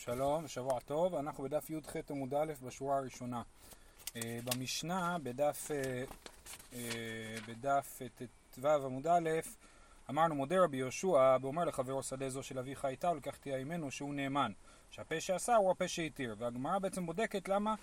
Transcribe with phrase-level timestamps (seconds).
[0.00, 1.14] שלום, שבוע טוב.
[1.14, 3.42] אנחנו בדף י"ח עמוד א' בשורה הראשונה.
[4.16, 6.04] אה, במשנה, בדף, אה,
[6.72, 8.02] אה, בדף
[8.50, 9.30] ט"ו עמוד א',
[10.10, 14.14] אמרנו מודה רבי יהושע, ואומר לחברו שדה זו של אביך הייתה, ולקח תהיה עמנו שהוא
[14.14, 14.52] נאמן.
[14.90, 16.34] שהפה שעשה הוא הפה שהתיר.
[16.38, 17.74] והגמרא בעצם בודקת למה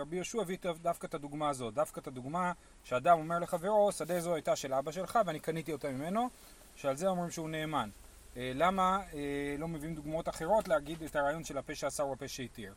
[0.00, 1.74] רבי יהושע הביא דווקא את הדוגמה הזאת.
[1.74, 2.52] דווקא את הדוגמה
[2.84, 6.28] שאדם אומר לחברו, שדה זו הייתה של אבא שלך ואני קניתי אותה ממנו,
[6.76, 7.90] שעל זה אומרים שהוא נאמן.
[8.38, 12.28] אה, למה אה, לא מביאים דוגמאות אחרות להגיד את הרעיון של הפה שעשה הוא הפה
[12.28, 12.74] שהתיר.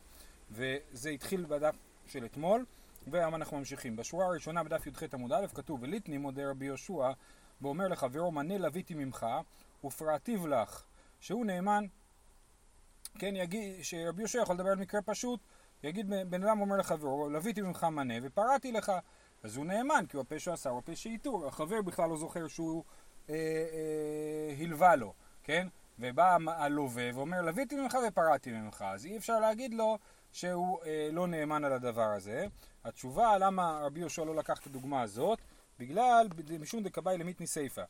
[0.50, 1.74] וזה התחיל בדף
[2.06, 2.64] של אתמול,
[3.06, 3.96] והיום אנחנו ממשיכים.
[3.96, 7.10] בשורה הראשונה בדף י"ח עמוד א' כתוב וליטני מודה רבי יהושע
[7.62, 9.26] ואומר לחברו מנה לוויתי ממך
[9.84, 10.84] ופרעתיו לך
[11.20, 11.84] שהוא נאמן
[13.18, 15.40] כן יגיד שרבי יהושע יכול לדבר על מקרה פשוט
[15.82, 18.92] יגיד בן אדם אומר לחברו לוויתי ממך מנה ופרעתי לך
[19.42, 22.84] אז הוא נאמן כי הוא הפה שעשה הוא הפה שהתיר החבר בכלל לא זוכר שהוא
[23.28, 25.14] אה, אה, הלווה לו
[25.44, 25.68] כן?
[25.98, 29.98] ובא הלווה ואומר, לוויתי ממך ופרעתי ממך, אז אי אפשר להגיד לו
[30.32, 32.46] שהוא אה, לא נאמן על הדבר הזה.
[32.84, 35.38] התשובה למה רבי יהושע לא לקח את הדוגמה הזאת,
[35.78, 36.28] בגלל
[36.60, 37.82] משום דקבאי למיתני סיפא.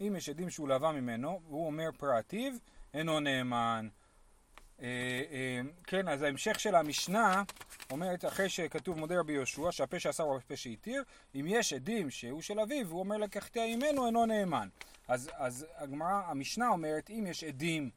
[0.00, 2.52] אם יש עדים שהוא לווה ממנו, והוא אומר פרעתיו,
[2.94, 3.88] אינו נאמן.
[4.82, 4.86] אה,
[5.30, 7.42] אה, כן, אז ההמשך של המשנה
[7.90, 11.02] אומרת, אחרי שכתוב מודה רבי יהושע, שהפה שעשה הוא הפה שהתיר,
[11.34, 14.68] אם יש עדים שהוא של אביו, הוא אומר לקחתי ממנו, אינו נאמן.
[15.08, 17.90] אז, אז הגמרא, המשנה אומרת, אם יש עדים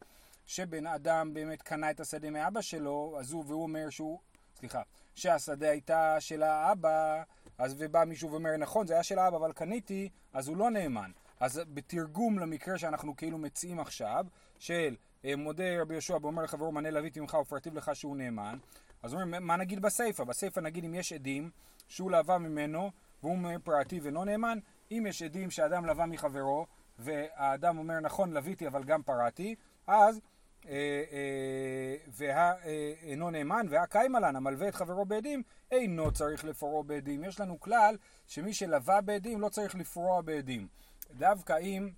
[0.46, 4.20] שבן אדם באמת קנה את השדה מאבא שלו, אז הוא, והוא אומר שהוא,
[4.56, 4.82] סליחה,
[5.16, 7.24] שהשדה הייתה של האבא,
[7.58, 11.12] אז ובא מישהו ואומר, נכון, זה היה של האבא, אבל קניתי, אז הוא לא נאמן.
[11.40, 14.26] אז בתרגום למקרה שאנחנו כאילו מציעים עכשיו,
[14.60, 18.58] של אה, מודה רבי יהושע ואומר לחברו מנה לוויתי ממך ופרטיב לך שהוא נאמן,
[19.04, 20.24] אז אומרים, מה נגיד בסיפא?
[20.24, 21.50] בסיפא נגיד אם יש עדים
[21.88, 22.92] שהוא לווה ממנו
[23.24, 24.60] והוא פרטי ואינו נאמן,
[24.92, 26.66] אם יש עדים שאדם לווה מחברו
[27.02, 29.56] והאדם אומר נכון לוויתי אבל גם פרעתי,
[29.88, 30.22] אז
[30.68, 37.24] אה, אה, ואינו אה, נאמן והקיימה לן המלווה את חברו בעדים אינו צריך לפרוע בעדים.
[37.24, 40.68] יש לנו כלל שמי שלווה בעדים לא צריך לפרוע בעדים.
[41.12, 41.90] דווקא אם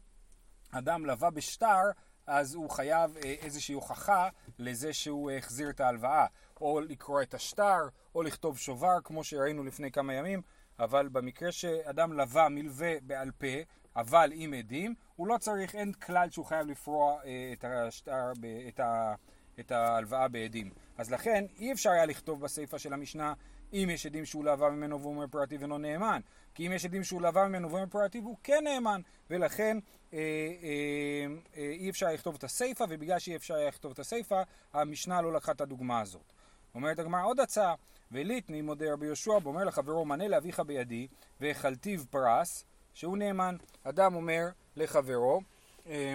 [0.71, 1.81] אדם לווה בשטר
[2.27, 6.25] אז הוא חייב אה, איזושהי הוכחה לזה שהוא החזיר את ההלוואה,
[6.61, 7.79] או לקרוא את השטר,
[8.15, 10.41] או לכתוב שובר, כמו שראינו לפני כמה ימים,
[10.79, 13.47] אבל במקרה שאדם לווה מלווה בעל פה,
[13.95, 18.31] אבל עם עדים, הוא לא צריך, אין כלל שהוא חייב לפרוע אה, את, השטר,
[18.67, 19.13] את, ה,
[19.59, 20.69] את ההלוואה בעדים.
[20.97, 23.33] אז לכן אי אפשר היה לכתוב בסיפא של המשנה
[23.73, 26.21] אם יש עדים שהוא לווה ממנו והוא אומר פרטיב אינו נאמן.
[26.55, 29.01] כי אם יש עדים שהוא לווה ממנו והוא אומר פרטיב הוא כן נאמן.
[29.29, 29.77] ולכן
[30.13, 31.25] אה, אה,
[31.57, 34.41] אה, אי אפשר לכתוב את הסיפא, ובגלל שאי אפשר לכתוב את הסיפא,
[34.73, 36.33] המשנה לא לקחה את הדוגמה הזאת.
[36.75, 37.75] אומרת הגמרא עוד הצעה,
[38.11, 41.07] וליטני מודה רבי יהושע ואומר לחברו מנה לאביך בידי
[41.39, 43.55] והחלתיו פרס שהוא נאמן.
[43.83, 45.41] אדם אומר לחברו,
[45.87, 46.13] אה,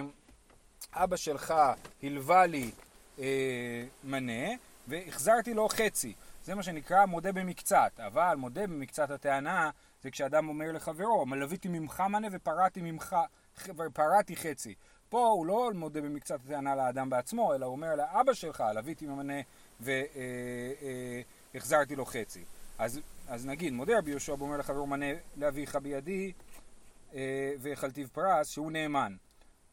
[0.93, 1.53] אבא שלך
[2.03, 2.71] הלווה לי
[3.19, 4.49] אה, מנה
[4.87, 6.13] והחזרתי לו חצי.
[6.43, 9.69] זה מה שנקרא מודה במקצת, אבל מודה במקצת הטענה
[10.03, 13.15] זה כשאדם אומר לחברו, מלוויתי ממך מנה ופרעתי ממך,
[13.77, 14.75] ופרעתי חצי.
[15.09, 19.33] פה הוא לא מודה במקצת הטענה לאדם בעצמו, אלא הוא אומר לאבא שלך, לוויתי ממנה
[21.53, 22.43] והחזרתי לו חצי.
[22.79, 25.05] אז, אז נגיד, מודה רבי יהושע ואומר לחברו מנה
[25.37, 26.31] לאביך בידי
[27.13, 29.15] אה, והחלטיב פרס, שהוא נאמן.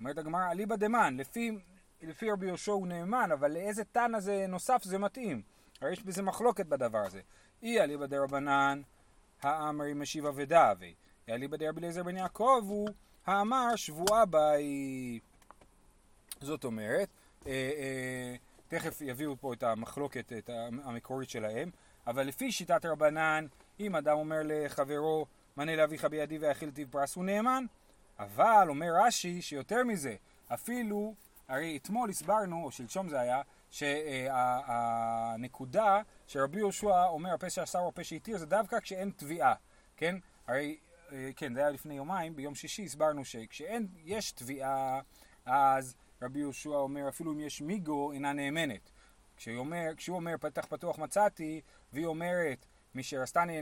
[0.01, 1.51] אומרת הגמרא, אליבא דמן, לפי,
[2.03, 5.43] לפי רבי יהושע הוא נאמן, אבל לאיזה תנא זה נוסף זה מתאים?
[5.81, 7.21] הרי יש בזה מחלוקת בדבר הזה.
[7.63, 8.83] אי אליבא דרבנן
[9.43, 10.95] האמרי משיבה ודאבי.
[11.29, 12.89] אליבא דרבי אליעזר בן יעקב הוא
[13.27, 15.21] האמר שבועה באי.
[16.41, 17.09] זאת אומרת,
[17.47, 18.37] אה, אה,
[18.69, 20.51] תכף יביאו פה את המחלוקת את
[20.85, 21.71] המקורית שלהם,
[22.07, 23.47] אבל לפי שיטת רבנן,
[23.81, 27.65] אם אדם אומר לחברו, מנה לאביך בידי ויאכיל טיב פרס, הוא נאמן.
[28.19, 30.17] אבל אומר רש"י שיותר מזה,
[30.49, 31.15] אפילו,
[31.49, 33.43] הרי אתמול הסברנו, או שלשום זה היה,
[35.31, 39.55] שהנקודה שרבי יהושע אומר הפה שאסר הוא הפה שהתיר זה דווקא כשאין תביעה,
[39.97, 40.17] כן?
[40.47, 40.77] הרי,
[41.37, 45.01] כן, זה היה לפני יומיים, ביום שישי הסברנו שכשאין, יש תביעה,
[45.47, 48.91] אז רבי יהושע אומר אפילו אם יש מיגו אינה נאמנת.
[49.37, 51.61] כשהוא אומר, כשהוא אומר פתח פתוח מצאתי,
[51.93, 53.59] והיא אומרת משרסתני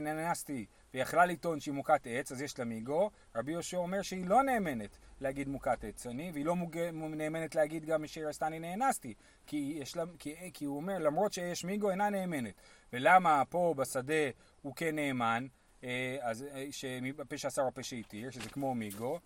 [0.95, 3.11] נאנסתי ויכלה לטעון שהיא מוכת עץ, אז יש לה מיגו.
[3.35, 6.77] רבי יהושע אומר שהיא לא נאמנת להגיד מוכת עץ אני, והיא לא מוג...
[6.93, 9.13] נאמנת להגיד גם משרסתני נאנסתי.
[9.47, 10.03] כי, לה...
[10.19, 10.51] כי...
[10.53, 12.53] כי הוא אומר, למרות שיש מיגו, אינה נאמנת.
[12.93, 14.29] ולמה פה בשדה
[14.61, 15.47] הוא כן נאמן,
[15.83, 19.19] אה, אז שהפה הוא הפה שהתיר, שזה כמו מיגו?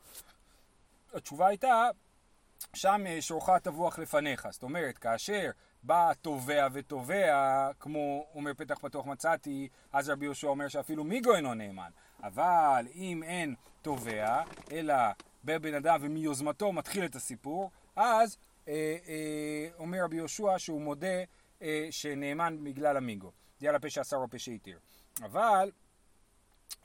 [1.13, 1.89] התשובה הייתה,
[2.73, 4.47] שם אה, שורך טבוח לפניך.
[4.51, 5.49] זאת אומרת, כאשר
[5.83, 11.53] בא תובע ותובע, כמו אומר פתח פתוח מצאתי, אז רבי יהושע אומר שאפילו מיגו אינו
[11.53, 11.89] נאמן.
[12.23, 14.95] אבל אם אין תובע, אלא
[15.43, 18.37] בבן אדם ומיוזמתו מתחיל את הסיפור, אז
[18.67, 21.23] אה, אה, אומר רבי יהושע שהוא מודה
[21.61, 23.31] אה, שנאמן בגלל המיגו.
[23.59, 24.79] זה על הפשע עשר או פשע התיר.
[25.21, 25.71] אבל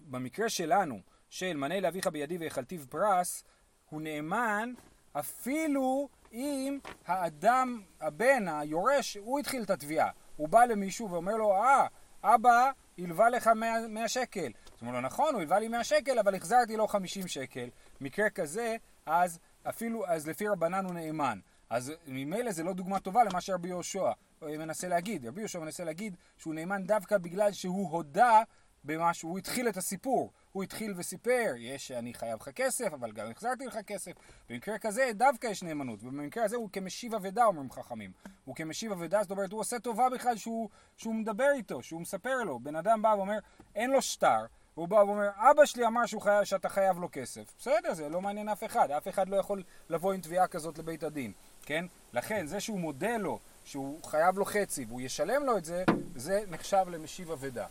[0.01, 1.01] במקרה שלנו,
[1.31, 3.45] של מנה לאביך בידי והחלתיו פרס,
[3.91, 4.73] הוא נאמן
[5.13, 10.11] אפילו אם האדם, הבן, היורש, הוא התחיל את התביעה.
[10.37, 11.87] הוא בא למישהו ואומר לו, אה,
[12.23, 14.53] אבא הלווה לך 100, 100 שקל.
[14.65, 17.69] זאת אומרת לו, נכון, הוא הלווה לי 100 שקל, אבל החזרתי לו 50 שקל.
[18.01, 18.77] מקרה כזה,
[19.07, 19.39] אז
[19.69, 21.39] אפילו, אז לפי רבנן הוא נאמן.
[21.71, 24.11] אז ממילא זה לא דוגמה טובה למה שרבי יהושע
[24.43, 25.27] מנסה להגיד.
[25.27, 28.43] רבי יהושע מנסה להגיד שהוא נאמן דווקא בגלל שהוא הודה
[28.85, 30.33] במה שהוא התחיל את הסיפור.
[30.53, 34.13] הוא התחיל וסיפר, יש, אני חייב לך כסף, אבל גם החזרתי לך כסף.
[34.51, 38.13] במקרה כזה דווקא יש נאמנות, ובמקרה הזה הוא כמשיב אבדה, אומרים חכמים.
[38.45, 42.43] הוא כמשיב אבדה, זאת אומרת, הוא עושה טובה בכלל שהוא, שהוא מדבר איתו, שהוא מספר
[42.45, 42.59] לו.
[42.59, 43.39] בן אדם בא ואומר,
[43.75, 44.47] אין לו שטר,
[44.77, 47.55] והוא בא ואומר, אבא שלי אמר שהוא חייב, שאתה חייב לו כסף.
[47.59, 51.03] בסדר, זה לא מעניין אף אחד, אף אחד לא יכול לבוא עם תביעה כזאת לבית
[51.03, 51.33] הדין,
[51.63, 51.85] כן?
[52.13, 55.85] לכן, זה שהוא מודה לו, שהוא חייב לו חצי, והוא ישלם לו את זה,
[56.15, 57.67] זה נחשב למשיב אבדה.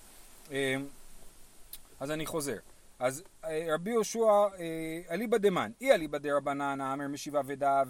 [2.03, 2.57] אז אני חוזר.
[3.00, 4.19] אז אה, רבי יהושע,
[4.59, 7.83] אה, אליבא דמן, אי אליבא דרבנן, האמר משיבה ודא,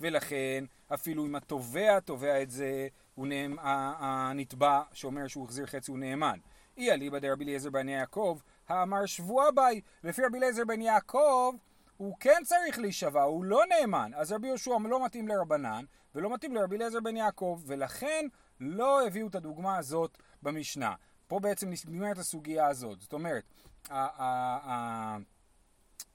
[0.00, 0.64] ולכן
[0.94, 3.56] אפילו אם התובע תובע את זה, הוא נאמ,
[3.98, 6.38] הנתבע שאומר שהוא החזיר חצי הוא נאמן.
[6.76, 8.38] אי אליבא דרבי אליעזר בן יעקב,
[8.68, 11.54] האמר שבוע ביי, לפי רבי אליעזר בן יעקב,
[11.96, 14.10] הוא כן צריך להישבע, הוא לא נאמן.
[14.14, 15.84] אז רבי יהושע לא מתאים לרבנן,
[16.14, 18.26] ולא מתאים לרבי אליעזר בן יעקב, ולכן
[18.60, 20.94] לא הביאו את הדוגמה הזאת במשנה.
[21.32, 23.00] פה בעצם נגמרת הסוגיה הזאת.
[23.00, 23.44] זאת אומרת,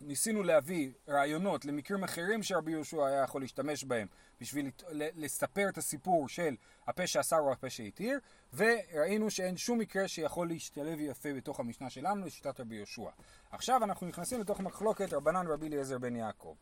[0.02, 4.08] ניסינו להביא רעיונות למקרים אחרים שרבי יהושע היה יכול להשתמש בהם
[4.42, 6.56] בשביל לספר את הסיפור של
[6.88, 8.20] הפה שאסר או הפה שהתיר,
[8.54, 13.10] וראינו שאין שום מקרה שיכול להשתלב יפה בתוך המשנה שלנו לשיטת רבי יהושע.
[13.52, 16.56] עכשיו אנחנו נכנסים לתוך מחלוקת רבנן רבי אליעזר בן יעקב.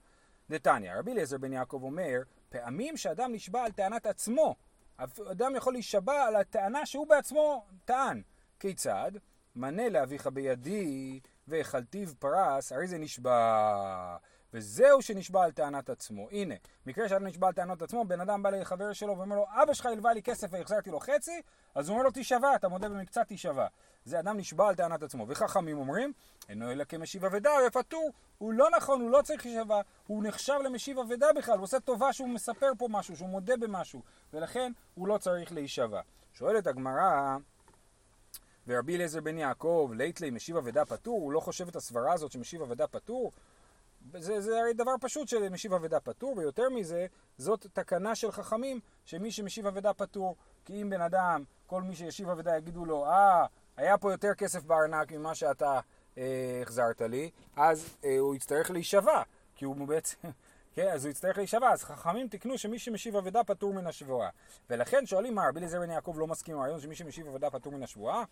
[0.49, 4.55] נתניה, רבי אליעזר בן יעקב אומר, פעמים שאדם נשבע על טענת עצמו,
[5.31, 8.21] אדם יכול להישבע על הטענה שהוא בעצמו טען.
[8.65, 9.11] כיצד?
[9.55, 14.17] מנה לאביך בידי והחלתיו פרס, הרי זה נשבע.
[14.53, 16.27] וזהו שנשבע על טענת עצמו.
[16.31, 19.73] הנה, מקרה שאדם נשבע על טענת עצמו, בן אדם בא לחבר שלו ואומר לו, אבא
[19.73, 21.41] שלך הלווה לי כסף והחזרתי לו חצי,
[21.75, 23.67] אז הוא אומר לו, תישבע, אתה מודה במקצת תישבע.
[24.05, 25.25] זה אדם נשבע על טענת עצמו.
[25.27, 26.13] וחכמים אומרים,
[26.49, 28.11] אינו אלא כמשיב אבדה, ופטור.
[28.37, 32.13] הוא לא נכון, הוא לא צריך להישבע, הוא נחשב למשיב אבדה בכלל, הוא עושה טובה
[32.13, 34.01] שהוא מספר פה משהו, שהוא מודה במשהו,
[34.33, 36.01] ולכן הוא לא צריך להישבע.
[36.33, 37.37] שואלת הגמרא,
[38.67, 42.61] ורבי אליעזר בן יעקב, ליטלי משיב אבדה פטור, הוא לא חושב את הסברה הזאת שמשיב
[42.61, 43.31] אבדה פטור?
[44.13, 47.05] זה, זה הרי דבר פשוט של משיב אבדה פטור, ויותר מזה,
[47.37, 50.35] זאת תקנה של חכמים, שמי שמשיב אבדה פטור,
[50.65, 53.45] כי אם בן אדם, כל מי שישיב אבדה יגידו לו, אה,
[53.77, 55.79] היה פה יותר כסף בארנק ממה שאתה
[56.17, 59.21] אה, החזרת לי, אז אה, הוא יצטרך להישבע,
[59.55, 60.17] כי הוא בעצם,
[60.75, 61.71] כן, אז הוא יצטרך להישבע.
[61.71, 64.29] אז חכמים תקנו שמי שמשיב אבדה פטור מן השבועה.
[64.69, 67.73] ולכן שואלים מה, רבי אליעזר בן יעקב לא מסכים עם הרעיון שמי שמשיב אבדה פטור
[67.73, 68.23] מן השבועה?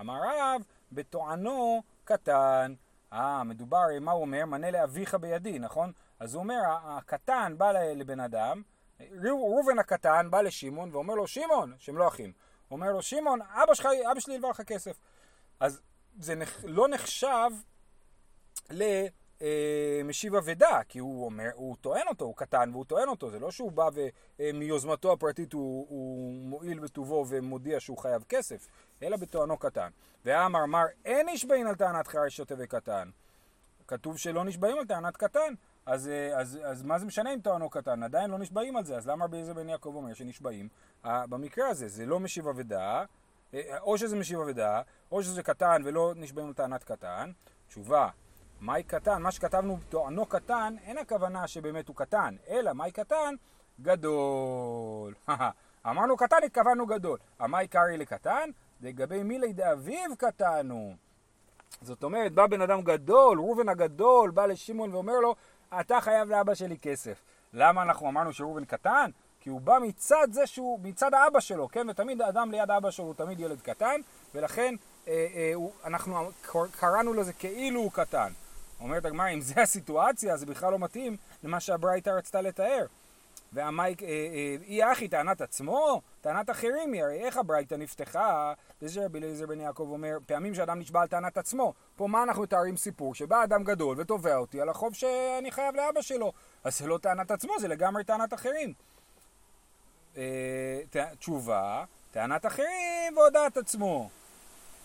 [0.00, 0.62] אמר רב,
[0.92, 2.74] בטוענו קטן.
[3.12, 4.44] אה, מדובר, מה הוא אומר?
[4.44, 5.92] מנה לאביך בידי, נכון?
[6.20, 8.62] אז הוא אומר, הקטן בא לבן אדם,
[9.00, 12.32] ראובן הקטן בא לשמעון ואומר לו, שמעון, שהם לא אחים,
[12.70, 14.96] אומר לו, שמעון, אבא, שלך, אבא שלי הלווה לך כסף.
[15.60, 15.80] אז
[16.18, 16.34] זה
[16.64, 17.50] לא נחשב
[18.70, 19.06] ל...
[19.42, 23.38] אה, משיב אבדה, כי הוא אומר, הוא טוען אותו, הוא קטן והוא טוען אותו, זה
[23.38, 23.88] לא שהוא בא
[24.38, 28.66] ומיוזמתו אה, הפרטית הוא, הוא מועיל בטובו ומודיע שהוא חייב כסף,
[29.02, 29.90] אלא בטוענו קטן.
[30.24, 33.10] ואמר מר אין נשבעים על טענת חי שוטה וקטן.
[33.86, 35.54] כתוב שלא נשבעים על טענת קטן,
[35.86, 38.02] אז, אה, אז, אז מה זה משנה אם טוענו קטן?
[38.02, 40.68] עדיין לא נשבעים על זה, אז למה רבי בן יעקב אומר שנשבעים?
[41.04, 43.04] במקרה הזה זה לא משיב אבדה,
[43.80, 47.30] או שזה משיב אבדה, או שזה קטן ולא נשבעים על טענת קטן.
[47.68, 48.08] תשובה,
[48.62, 49.22] מהי קטן?
[49.22, 53.34] מה שכתבנו טוענו קטן, אין הכוונה שבאמת הוא קטן, אלא מהי קטן?
[53.80, 55.14] גדול.
[55.90, 57.18] אמרנו קטן, התכוונו גדול.
[57.38, 58.50] המאי קרעי לקטן?
[58.80, 60.94] לגבי מילי דאביו קטנו.
[61.82, 65.34] זאת אומרת, בא בן אדם גדול, ראובן הגדול, בא לשמעון ואומר לו,
[65.80, 67.22] אתה חייב לאבא שלי כסף.
[67.52, 69.10] למה אנחנו אמרנו שראובן קטן?
[69.40, 71.90] כי הוא בא מצד זה שהוא, מצד האבא שלו, כן?
[71.90, 74.00] ותמיד האדם ליד אבא שלו הוא תמיד ילד קטן,
[74.34, 74.74] ולכן
[75.08, 76.30] אה, אה, הוא, אנחנו
[76.80, 78.32] קראנו לזה כאילו הוא קטן.
[78.82, 82.86] אומרת הגמרא, אם זה הסיטואציה, זה בכלל לא מתאים למה שהברייתא רצתה לתאר.
[83.52, 88.52] והמייק, אה, אה, אי אחי טענת עצמו, טענת אחרים היא, הרי איך הברייתא נפתחה?
[88.82, 91.72] וזה רבי אליעזר בן יעקב אומר, פעמים שאדם נשבע על טענת עצמו.
[91.96, 93.14] פה מה אנחנו מתארים סיפור?
[93.14, 96.32] שבא אדם גדול ותובע אותי על החוב שאני חייב לאבא שלו.
[96.64, 98.72] אז זה לא טענת עצמו, זה לגמרי טענת אחרים.
[100.16, 100.80] אה,
[101.18, 104.10] תשובה, טענת אחרים והודעת עצמו.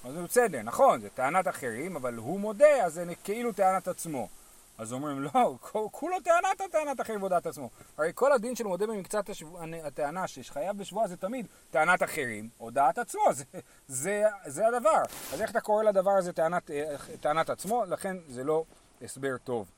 [0.06, 4.28] אז זה בסדר, נכון, זה טענת אחרים, אבל הוא מודה, אז זה כאילו טענת עצמו.
[4.78, 5.58] אז אומרים, לא,
[5.92, 7.70] כולו טענת הטענת אחר ועודת עצמו.
[7.98, 12.98] הרי כל הדין של מודה במקצת השבוע, הטענה שחייב בשבועה זה תמיד טענת אחרים, הודעת
[12.98, 13.44] עצמו, זה,
[13.88, 15.02] זה, זה הדבר.
[15.34, 16.72] אז איך אתה קורא לדבר הזה טענת,
[17.20, 17.84] טענת עצמו?
[17.86, 18.64] לכן זה לא
[19.02, 19.72] הסבר טוב.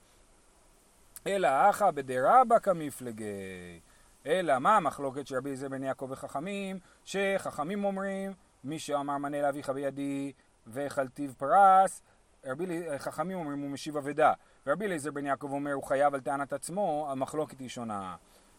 [1.27, 3.79] אלא אחא בדרבא כמפלגי.
[4.25, 6.79] אלא מה המחלוקת של רבי אליעזר בן יעקב וחכמים?
[7.05, 10.31] שחכמים אומרים, מי שאמר מנה לאביך בידי
[10.67, 12.01] וחלטיב פרס,
[12.45, 14.33] רבי חכמים אומרים הוא משיב אבדה.
[14.67, 18.15] ורבי אליעזר בן יעקב אומר הוא חייב על טענת עצמו, המחלוקת היא שונה.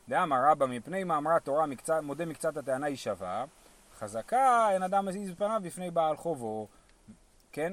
[0.08, 3.44] דאמר רבא מפני מאמרת תורה מקצת, מודה מקצת הטענה היא שווה,
[3.98, 6.68] חזקה אין אדם מזיז פניו בפני בעל חובו,
[7.52, 7.72] כן?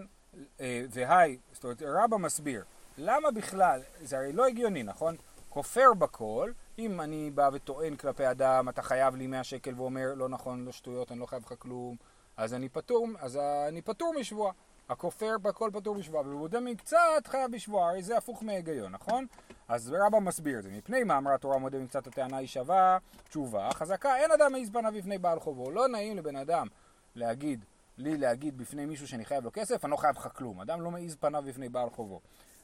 [0.59, 2.63] אה, והי, זאת אומרת רבא מסביר,
[2.97, 5.15] למה בכלל, זה הרי לא הגיוני, נכון?
[5.49, 10.29] כופר בכל, אם אני בא וטוען כלפי אדם, אתה חייב לי 100 שקל ואומר, לא
[10.29, 11.95] נכון, לא שטויות, אני לא חייב לך כלום,
[12.37, 14.51] אז אני פטור, אז אני פטור משבועה.
[14.89, 19.25] הכופר בכל פטור בשבועה, ובודה מקצת חייב בשבועה, הרי זה הפוך מהיגיון, נכון?
[19.67, 22.97] אז רבא מסביר את זה, מפני מה אמרה התורה מודה מקצת הטענה היא שווה,
[23.29, 26.67] תשובה, חזקה, אין אדם מעז פניו בפני בעל חובו, לא נעים לבן אדם
[27.15, 27.65] להגיד,
[27.97, 30.91] לי להגיד בפני מישהו שאני חייב לו כסף, אני לא חייב לך כלום, אדם לא
[30.91, 32.21] מעז פניו בפני בעל חובו.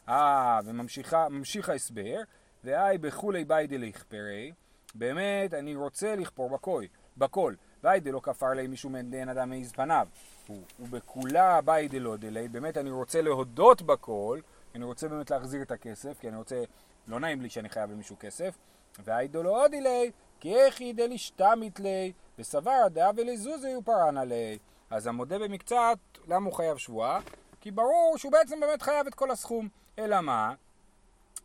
[0.10, 2.22] אה, וממשיך ההסבר,
[2.64, 4.52] והי בכולי ביי דלכפרי,
[4.96, 6.84] באמת אני רוצה לכפור בכל,
[7.18, 10.08] בכל, ואי דלא כפר לי מישהו מדין אדם מעז פניו.
[10.80, 14.40] ובכולה ביי דלא דלי, באמת אני רוצה להודות בכל,
[14.76, 16.64] אני רוצה באמת להחזיר את הכסף, כי אני רוצה,
[17.08, 18.58] לא נעים לי שאני חייב למישהו כסף,
[19.04, 24.58] והי דלא עוד לי, כי איך היא דלשתמית לי, וסבר דאה ולזוזי ופרענה לי.
[24.90, 25.98] אז המודה במקצת,
[26.28, 27.20] למה הוא חייב שבועה?
[27.62, 29.68] כי ברור שהוא בעצם באמת חייב את כל הסכום.
[30.00, 30.54] אלא מה?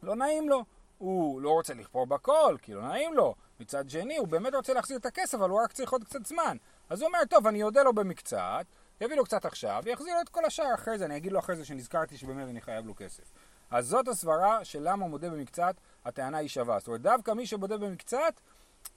[0.03, 0.65] לא נעים לו.
[0.99, 3.35] הוא לא רוצה לכפור בכל, כי לא נעים לו.
[3.61, 6.57] מצד שני, הוא באמת רוצה להחזיר את הכסף, אבל הוא רק צריך עוד קצת זמן.
[6.91, 8.67] אז הוא אומר, טוב, אני אודה לו במקצת,
[9.01, 11.57] יביא לו קצת עכשיו, ויחזיר לו את כל השאר אחרי זה, אני אגיד לו אחרי
[11.57, 13.25] זה שנזכרתי שבאמת אני חייב לו כסף.
[13.71, 15.75] אז זאת הסברה של למה הוא מודה במקצת,
[16.05, 16.79] הטענה היא שווה.
[16.79, 18.41] זאת אומרת, דווקא מי שמודה במקצת,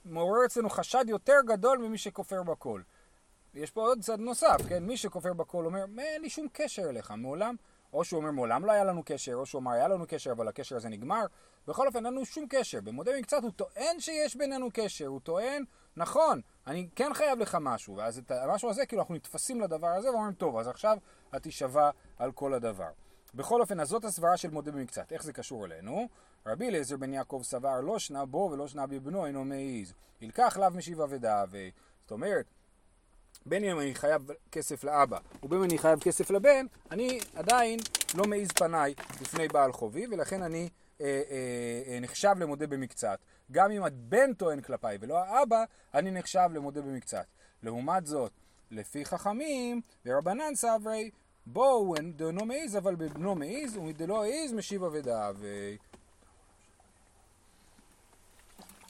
[0.04, 2.82] מעורר אצלנו חשד יותר גדול ממי שכופר בכל.
[3.54, 4.84] יש פה עוד צד נוסף, כן?
[4.84, 7.56] מי שכופר בכל אומר, אין לי שום קשר אליך, מעולם,
[7.92, 10.48] או שהוא אומר, מעולם לא היה לנו קשר, או שהוא אומר, היה לנו קשר, אבל
[10.48, 11.26] הקשר הזה נגמר.
[11.68, 12.80] בכל אופן, אין לנו שום קשר.
[12.80, 15.64] במודה במקצת הוא טוען שיש בינינו קשר, הוא טוען,
[15.96, 20.10] נכון, אני כן חייב לך משהו, ואז את המשהו הזה, כאילו אנחנו נתפסים לדבר הזה
[20.10, 20.98] ואומרים, טוב, אז עכשיו
[21.36, 22.90] את תישבע על כל הדבר.
[23.34, 25.12] בכל אופן, אז זאת הסברה של מודה במקצת.
[25.12, 26.08] איך זה קשור אלינו?
[26.46, 29.94] רבי אליעזר בן יעקב סבר לא שנה בו ולא שנה בבנו אינו מעיז.
[30.20, 31.44] ילקח לאו משיב אבדה.
[32.02, 32.46] זאת אומרת,
[33.46, 37.78] בין אם אני חייב כסף לאבא ובין אם אני חייב כסף לבן, אני עדיין
[38.14, 40.68] לא מעיז פניי לפני בעל חובי, ולכן אני
[42.00, 43.18] נחשב למודה במקצת.
[43.52, 47.24] גם אם הבן טוען כלפיי ולא האבא, אני נחשב למודה במקצת.
[47.62, 48.32] לעומת זאת,
[48.70, 51.10] לפי חכמים ורבנן סברי,
[51.46, 55.30] בואו דנו מעיז, אבל בבנו מעיז, ומדלא העיז משיב אבדה.
[55.34, 55.46] ו...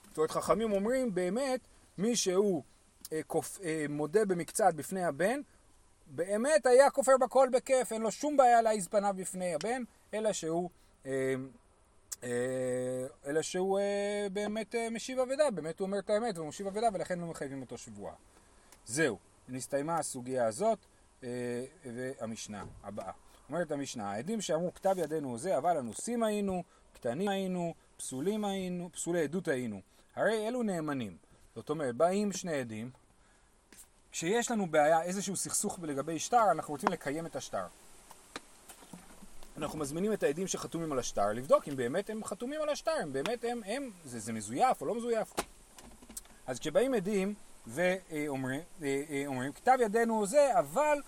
[0.08, 1.60] זאת אומרת, חכמים אומרים, באמת,
[1.98, 2.62] מי שהוא
[3.12, 3.20] אה,
[3.64, 5.40] אה, מודה במקצת בפני הבן,
[6.06, 9.82] באמת היה כופר בכל בכיף, אין לו שום בעיה להעיז פניו בפני הבן,
[10.14, 10.70] אלא שהוא
[11.06, 11.34] אה, אה,
[13.26, 16.88] אלא שהוא אה, באמת אה, משיב אבדה, באמת הוא אומר את האמת והוא משיב אבדה
[16.94, 18.14] ולכן לא מחייבים אותו שבועה.
[18.86, 20.78] זהו, נסתיימה הסוגיה הזאת
[21.84, 23.12] והמשנה הבאה.
[23.48, 26.62] אומרת המשנה, העדים שאמרו כתב ידינו הוא זה, אבל אנוסים היינו,
[26.94, 29.80] קטנים היינו, פסולים היינו, פסולי עדות היינו.
[30.16, 31.16] הרי אלו נאמנים.
[31.54, 32.90] זאת אומרת, באים שני עדים,
[34.12, 37.66] כשיש לנו בעיה, איזשהו סכסוך לגבי שטר, אנחנו רוצים לקיים את השטר.
[39.56, 43.12] אנחנו מזמינים את העדים שחתומים על השטר לבדוק אם באמת הם חתומים על השטר, אם
[43.12, 45.32] באמת הם, הם זה, זה מזויף או לא מזויף.
[46.46, 47.34] אז כשבאים עדים
[47.66, 50.98] ואומרים, אה, אה, כתב ידינו זה, אבל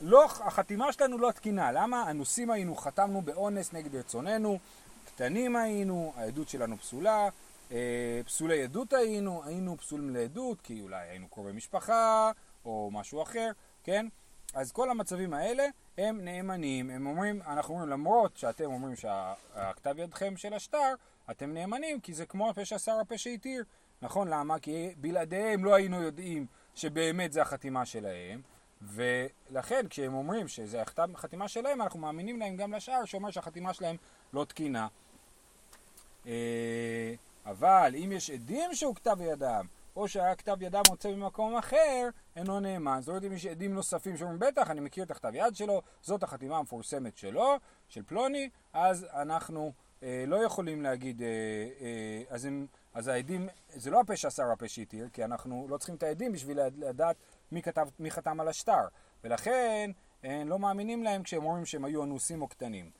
[0.00, 1.72] לא, החתימה שלנו לא תקינה.
[1.72, 2.10] למה?
[2.10, 4.58] אנוסים היינו, חתמנו באונס נגד רצוננו,
[5.04, 7.28] קטנים היינו, העדות שלנו פסולה,
[7.72, 12.30] אה, פסולי עדות היינו, היינו פסולים לעדות, כי אולי היינו קרובי משפחה
[12.64, 13.50] או משהו אחר,
[13.84, 14.06] כן?
[14.54, 15.66] אז כל המצבים האלה
[16.00, 20.94] הם נאמנים, הם אומרים, אנחנו אומרים למרות שאתם אומרים שהכתב ידכם של השטר,
[21.30, 23.64] אתם נאמנים כי זה כמו הפה שאסר הפה שהתיר.
[24.02, 24.28] נכון?
[24.28, 24.58] למה?
[24.58, 28.42] כי בלעדיהם לא היינו יודעים שבאמת זה החתימה שלהם,
[28.82, 30.82] ולכן כשהם אומרים שזה
[31.14, 33.96] החתימה שלהם, אנחנו מאמינים להם גם לשאר שאומר שהחתימה שלהם
[34.32, 34.88] לא תקינה.
[36.26, 37.14] אה,
[37.46, 39.66] אבל אם יש עדים שהוא כתב ידם,
[39.96, 42.98] או שהיה כתב ידם מוצא במקום אחר, אינו נאמן.
[43.00, 46.22] זאת אומרת, אם יש עדים נוספים שאומרים, בטח, אני מכיר את הכתב יד שלו, זאת
[46.22, 47.56] החתימה המפורסמת שלו,
[47.88, 51.28] של פלוני, אז אנחנו אה, לא יכולים להגיד, אה,
[51.80, 55.94] אה, אז, הם, אז העדים, זה לא הפה שאסר הפה שהתיר, כי אנחנו לא צריכים
[55.94, 57.16] את העדים בשביל לדעת
[57.52, 58.88] מי, כתב, מי חתם על השטר,
[59.24, 59.90] ולכן
[60.24, 62.90] אה, לא מאמינים להם כשהם אומרים שהם היו אנוסים או קטנים.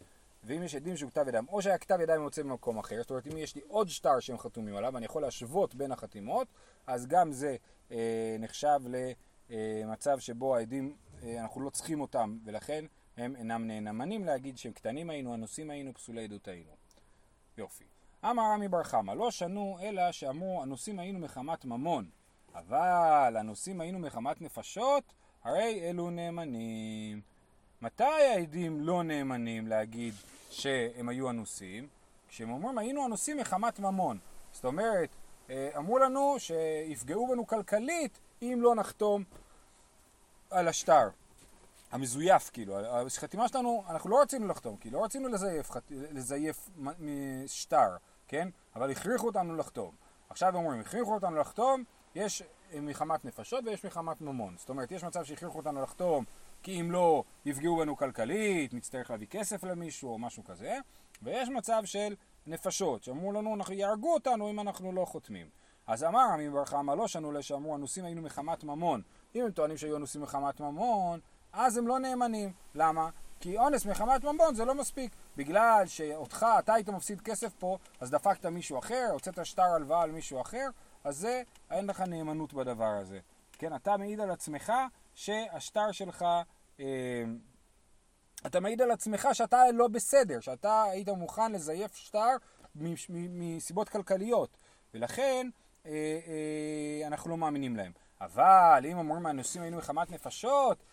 [0.45, 3.27] ואם יש עדים שהוא כתב ידיים, או שהיה כתב ידיים יוצא במקום אחר, זאת אומרת
[3.27, 6.49] אם יש לי עוד שטר שהם חתומים עליו, אני יכול להשוות בין החתימות,
[6.87, 7.57] אז גם זה
[7.91, 8.81] אה, נחשב
[9.51, 12.85] למצב שבו העדים, אה, אנחנו לא צריכים אותם, ולכן
[13.17, 16.71] הם אינם נאמנים להגיד שהם קטנים היינו, אנוסים היינו, פסולי עדות היינו.
[17.59, 17.85] יופי.
[18.25, 22.11] אמר רמי בר חמא, לא שנו אלא שאמרו אנוסים היינו מחמת ממון,
[22.55, 25.05] אבל אנוסים היינו מחמת נפשות,
[25.45, 27.21] הרי אלו נאמנים.
[27.83, 30.15] מתי העדים לא נאמנים להגיד
[30.51, 31.89] שהם היו אנוסים?
[32.29, 34.19] כשהם אומרים היינו אנוסים מחמת ממון.
[34.53, 35.09] זאת אומרת,
[35.51, 39.25] אה, אמרו לנו שיפגעו בנו כלכלית אם לא נחתום
[40.51, 41.09] על השטר.
[41.93, 46.69] המזויף, כאילו, החתימה שלנו, אנחנו לא רצינו לחתום, כי לא רצינו לזייף, לזייף
[47.47, 47.97] שטר,
[48.29, 48.49] כן?
[48.77, 49.95] אבל הכריחו אותנו לחתום.
[50.31, 51.85] עכשיו אומרים, הכריחו אותנו לחתום,
[52.15, 52.43] יש
[52.75, 54.55] מחמת נפשות ויש מחמת ממון.
[54.59, 56.25] זאת אומרת, יש מצב שהכריחו אותנו לחתום
[56.63, 60.79] כי אם לא, יפגעו בנו כלכלית, נצטרך להביא כסף למישהו או משהו כזה,
[61.23, 62.15] ויש מצב של
[62.47, 65.47] נפשות, שאמרו לנו, אנחנו יהרגו אותנו אם אנחנו לא חותמים.
[65.87, 69.03] אז אמר עמי בר חמא לא שנו לה שאמרו, אנוסים היינו מחמת ממון.
[69.35, 71.21] אם הם טוענים שהיו אנוסים מחמת ממון,
[71.53, 72.53] אז הם לא נאמנים.
[72.75, 73.09] למה?
[73.41, 75.13] כי אונס מחמת ממון זה לא מספיק.
[75.37, 80.11] בגלל שאותך, אתה היית מפסיד כסף פה, אז דפקת מישהו אחר, הוצאת שטר הלוואה על
[80.11, 80.69] מישהו אחר,
[81.05, 83.19] אז זה, אין לך נאמנות בדבר הזה.
[83.53, 84.73] כן, אתה מעיד על עצמך
[85.21, 86.25] שהשטר שלך,
[86.81, 87.25] אה,
[88.47, 92.37] אתה מעיד על עצמך שאתה לא בסדר, שאתה היית מוכן לזייף שטר
[92.75, 94.57] מסיבות כלכליות,
[94.95, 95.49] ולכן
[95.87, 95.91] אה,
[96.27, 97.93] אה, אנחנו לא מאמינים להם.
[98.21, 100.85] אבל אם אומרים הנושאים היינו מחמת נפשות,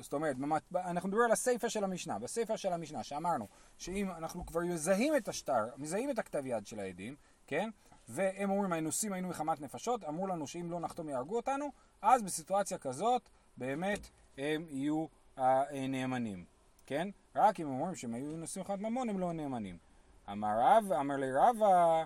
[0.00, 0.36] זאת אומרת,
[0.74, 5.28] אנחנו מדברים על הסיפה של המשנה, בסיפה של המשנה שאמרנו שאם אנחנו כבר מזהים את
[5.28, 7.16] השטר, מזהים את הכתב יד של העדים,
[7.46, 7.70] כן?
[8.08, 12.78] והם אומרים האנוסים היינו מחמת נפשות, אמרו לנו שאם לא נחתום יהרגו אותנו, אז בסיטואציה
[12.78, 16.44] כזאת באמת הם יהיו הנאמנים,
[16.86, 17.08] כן?
[17.34, 19.78] רק אם אומרים שהם היו מחמת ממון הם לא נאמנים.
[20.32, 22.04] אמר רב, אמר לי רבא,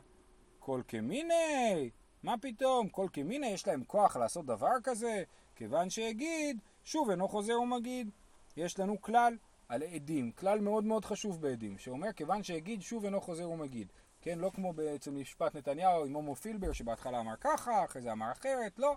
[0.59, 1.91] כל כמיני,
[2.23, 5.23] מה פתאום, כל כמיני יש להם כוח לעשות דבר כזה,
[5.57, 8.11] כיוון שהגיד, שוב אינו חוזר ומגיד.
[8.57, 9.37] יש לנו כלל
[9.69, 13.93] על עדים, כלל מאוד מאוד חשוב בעדים, שאומר כיוון שהגיד שוב אינו חוזר ומגיד.
[14.21, 18.33] כן, לא כמו בעצם משפט נתניהו עם הומו פילבר שבהתחלה אמר ככה, אחרי זה אמר
[18.33, 18.97] אחרת, לא.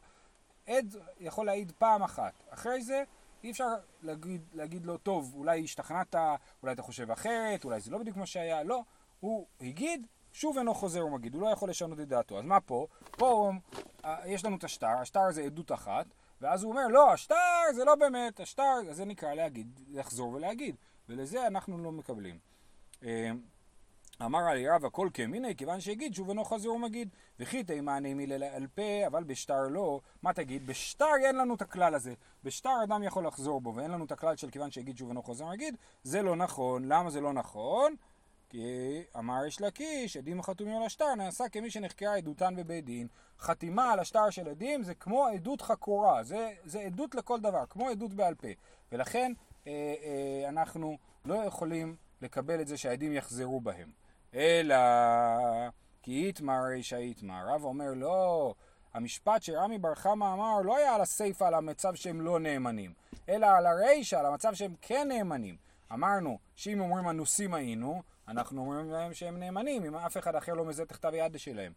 [0.68, 2.44] עד יכול להעיד פעם אחת.
[2.50, 3.04] אחרי זה
[3.44, 3.68] אי אפשר
[4.02, 6.16] להגיד, להגיד לו, טוב, אולי השתכנעת,
[6.64, 8.84] אולי אתה חושב אחרת, אולי זה לא בדיוק מה שהיה, לא.
[9.20, 12.40] הוא הגיד, שוב אינו חוזר ומגיד, הוא לא יכול לשנות את דעתו.
[12.40, 12.88] אז מה פה?
[13.12, 13.52] פה
[14.06, 16.06] אה, יש לנו את השטר, השטר זה עדות אחת,
[16.42, 17.36] ואז הוא אומר, לא, השטר
[17.76, 20.76] זה לא באמת, השטר, זה נקרא להגיד, לחזור ולהגיד,
[21.10, 22.40] ולזה אנחנו לא מקבלים.
[24.22, 27.10] אמר עלי רב הכל כמיני, כיוון שהגיד שוב אינו חזר ומגיד.
[27.40, 30.00] וכי תימני מלעל פה, אבל בשטר לא.
[30.24, 30.68] מה תגיד?
[30.68, 32.14] בשטר אין לנו את הכלל הזה.
[32.44, 35.46] בשטר אדם יכול לחזור בו, ואין לנו את הכלל של כיוון שהגיד שוב אינו חוזר
[35.46, 35.76] ומגיד.
[36.04, 36.86] זה לא נכון.
[36.86, 37.96] למה זה לא נכון?
[38.50, 43.08] כי אמר יש לקיש, עדים החתומים על השטר נעשה כמי שנחקרה עדותן בבית דין.
[43.40, 47.90] חתימה על השטר של עדים זה כמו עדות חקורה, זה, זה עדות לכל דבר, כמו
[47.90, 48.48] עדות בעל פה.
[48.92, 49.32] ולכן
[49.68, 49.72] אה,
[50.04, 54.05] אה, אנחנו לא יכולים לקבל את זה שהעדים יחזרו בהם.
[54.36, 54.76] אלא
[56.02, 57.44] כי איתמר רישא איתמר.
[57.48, 58.54] רב אומר לא,
[58.94, 62.94] המשפט שרמי בר חמא אמר לא היה על הסיפא על המצב שהם לא נאמנים,
[63.30, 65.56] אלא על הרישא, על המצב שהם כן נאמנים.
[65.94, 70.66] אמרנו שאם אומרים אנוסים היינו, אנחנו אומרים להם שהם נאמנים, אם אף אחד אחר לא
[70.66, 71.74] מזהה את הכתב היד שלהם.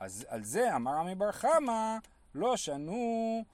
[0.00, 1.96] אז על זה אמר רמי בר חמא,
[2.34, 3.44] לא שנו,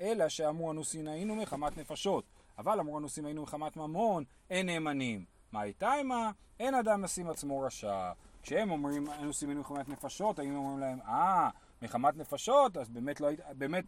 [0.00, 2.24] אלא שאמרו אנוסים היינו מחמת נפשות.
[2.58, 5.35] אבל אמרו אנוסים היינו מחמת ממון, אין נאמנים.
[5.56, 5.92] מה איתה?
[6.60, 8.12] אין אדם משים עצמו רשע.
[8.42, 11.50] כשהם אומרים, היינו סימנו מחמת נפשות, היינו אומרים להם, אה,
[11.82, 13.84] מחמת נפשות, אז באמת, לא, באמת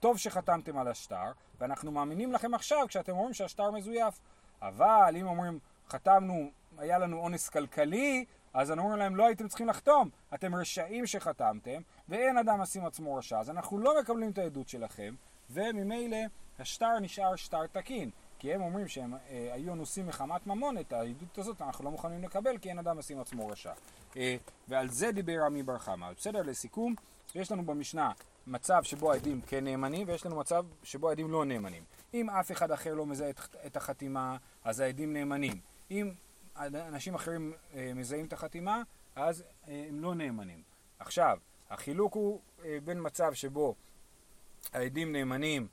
[0.00, 4.20] טוב שחתמתם על השטר, ואנחנו מאמינים לכם עכשיו כשאתם אומרים שהשטר מזויף.
[4.62, 9.68] אבל אם אומרים, חתמנו, היה לנו אונס כלכלי, אז אנחנו אומרים להם, לא הייתם צריכים
[9.68, 14.68] לחתום, אתם רשעים שחתמתם, ואין אדם משים עצמו רשע, אז אנחנו לא מקבלים את העדות
[14.68, 15.14] שלכם,
[15.50, 16.18] וממילא
[16.58, 18.10] השטר נשאר שטר תקין.
[18.42, 22.22] כי הם אומרים שהם אה, היו נושאים מחמת ממון, את העדות הזאת אנחנו לא מוכנים
[22.22, 23.72] לקבל כי אין אדם משים עצמו רשע.
[24.16, 24.36] אה,
[24.68, 26.12] ועל זה דיבר רמי בר חמא.
[26.12, 26.94] בסדר, לסיכום,
[27.34, 28.12] יש לנו במשנה
[28.46, 31.84] מצב שבו העדים כן נאמנים ויש לנו מצב שבו העדים לא נאמנים.
[32.14, 33.30] אם אף אחד אחר לא מזהה
[33.66, 35.60] את החתימה, אז העדים נאמנים.
[35.90, 36.12] אם
[36.56, 38.82] אנשים אחרים אה, מזהים את החתימה,
[39.16, 40.62] אז אה, הם לא נאמנים.
[40.98, 41.38] עכשיו,
[41.70, 43.74] החילוק הוא אה, בין מצב שבו
[44.72, 45.68] העדים נאמנים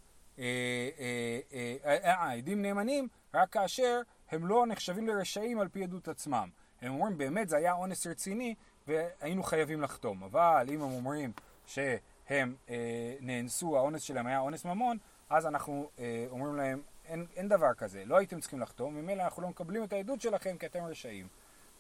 [2.04, 6.50] העדים נאמנים רק כאשר הם לא נחשבים לרשעים על פי עדות עצמם.
[6.82, 8.56] הם אומרים באמת זה היה אונס רציני
[8.88, 10.24] והיינו חייבים לחתום.
[10.24, 11.32] אבל אם הם אומרים
[11.68, 14.98] שהם אה, נאנסו, האונס שלהם היה אונס ממון,
[15.30, 19.42] אז אנחנו אה, אומרים להם אין, אין דבר כזה, לא הייתם צריכים לחתום, ממילא אנחנו
[19.42, 21.28] לא מקבלים את העדות שלכם כי אתם רשעים.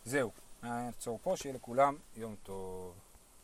[0.06, 0.32] זהו,
[0.64, 3.09] נעצור פה, שיהיה לכולם יום טוב.